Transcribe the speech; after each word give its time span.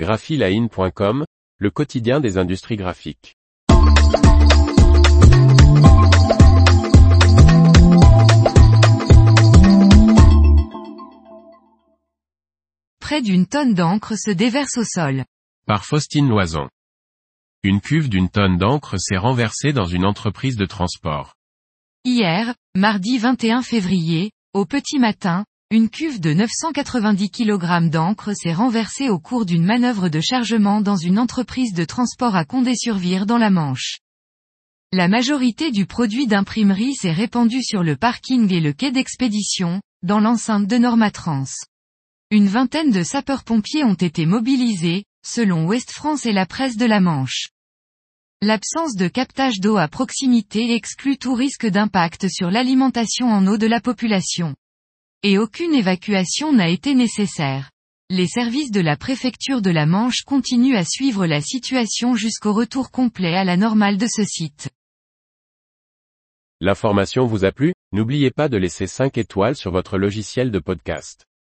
graphiline.com, 0.00 1.26
le 1.58 1.70
quotidien 1.70 2.20
des 2.20 2.38
industries 2.38 2.76
graphiques. 2.76 3.36
Près 12.98 13.20
d'une 13.20 13.46
tonne 13.46 13.74
d'encre 13.74 14.14
se 14.16 14.30
déverse 14.30 14.78
au 14.78 14.84
sol. 14.84 15.24
Par 15.66 15.84
Faustine 15.84 16.30
Loison. 16.30 16.70
Une 17.62 17.82
cuve 17.82 18.08
d'une 18.08 18.30
tonne 18.30 18.56
d'encre 18.56 18.96
s'est 18.98 19.18
renversée 19.18 19.74
dans 19.74 19.84
une 19.84 20.06
entreprise 20.06 20.56
de 20.56 20.64
transport. 20.64 21.34
Hier, 22.06 22.54
mardi 22.74 23.18
21 23.18 23.60
février, 23.60 24.30
au 24.54 24.64
petit 24.64 24.98
matin, 24.98 25.44
une 25.72 25.88
cuve 25.88 26.18
de 26.18 26.32
990 26.32 27.30
kg 27.30 27.88
d'encre 27.90 28.34
s'est 28.34 28.52
renversée 28.52 29.08
au 29.08 29.20
cours 29.20 29.46
d'une 29.46 29.64
manœuvre 29.64 30.08
de 30.08 30.20
chargement 30.20 30.80
dans 30.80 30.96
une 30.96 31.16
entreprise 31.16 31.72
de 31.74 31.84
transport 31.84 32.34
à 32.34 32.44
Condé-sur-Vire 32.44 33.24
dans 33.24 33.38
la 33.38 33.50
Manche. 33.50 34.00
La 34.92 35.06
majorité 35.06 35.70
du 35.70 35.86
produit 35.86 36.26
d'imprimerie 36.26 36.96
s'est 36.96 37.12
répandue 37.12 37.62
sur 37.62 37.84
le 37.84 37.94
parking 37.94 38.52
et 38.52 38.58
le 38.58 38.72
quai 38.72 38.90
d'expédition, 38.90 39.80
dans 40.02 40.18
l'enceinte 40.18 40.66
de 40.66 40.76
Normatrans. 40.76 41.44
Une 42.32 42.48
vingtaine 42.48 42.90
de 42.90 43.04
sapeurs-pompiers 43.04 43.84
ont 43.84 43.94
été 43.94 44.26
mobilisés, 44.26 45.04
selon 45.24 45.66
Ouest 45.66 45.92
France 45.92 46.26
et 46.26 46.32
la 46.32 46.46
presse 46.46 46.78
de 46.78 46.86
la 46.86 46.98
Manche. 46.98 47.50
L'absence 48.42 48.96
de 48.96 49.06
captage 49.06 49.60
d'eau 49.60 49.76
à 49.76 49.86
proximité 49.86 50.74
exclut 50.74 51.16
tout 51.16 51.34
risque 51.34 51.68
d'impact 51.68 52.28
sur 52.28 52.50
l'alimentation 52.50 53.28
en 53.28 53.46
eau 53.46 53.56
de 53.56 53.68
la 53.68 53.80
population. 53.80 54.56
Et 55.22 55.36
aucune 55.36 55.74
évacuation 55.74 56.54
n'a 56.54 56.70
été 56.70 56.94
nécessaire. 56.94 57.70
Les 58.08 58.26
services 58.26 58.70
de 58.70 58.80
la 58.80 58.96
préfecture 58.96 59.60
de 59.60 59.70
la 59.70 59.84
Manche 59.84 60.22
continuent 60.22 60.76
à 60.76 60.84
suivre 60.84 61.26
la 61.26 61.42
situation 61.42 62.14
jusqu'au 62.14 62.54
retour 62.54 62.90
complet 62.90 63.36
à 63.36 63.44
la 63.44 63.58
normale 63.58 63.98
de 63.98 64.06
ce 64.06 64.24
site. 64.24 64.70
L'information 66.62 67.26
vous 67.26 67.44
a 67.44 67.52
plu? 67.52 67.74
N'oubliez 67.92 68.30
pas 68.30 68.48
de 68.48 68.56
laisser 68.56 68.86
5 68.86 69.18
étoiles 69.18 69.56
sur 69.56 69.72
votre 69.72 69.98
logiciel 69.98 70.50
de 70.50 70.58
podcast. 70.58 71.26